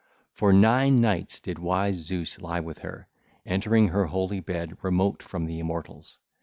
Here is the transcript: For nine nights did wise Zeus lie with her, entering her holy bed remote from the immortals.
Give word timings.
For 0.33 0.51
nine 0.51 0.99
nights 0.99 1.39
did 1.39 1.59
wise 1.59 1.97
Zeus 1.97 2.41
lie 2.41 2.59
with 2.59 2.79
her, 2.79 3.07
entering 3.45 3.89
her 3.89 4.07
holy 4.07 4.39
bed 4.39 4.79
remote 4.83 5.21
from 5.21 5.45
the 5.45 5.59
immortals. 5.59 6.17